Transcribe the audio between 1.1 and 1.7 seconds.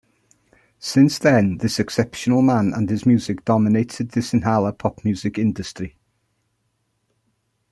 then